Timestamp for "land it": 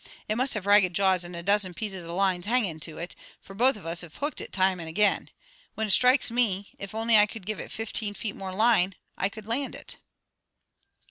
9.45-9.97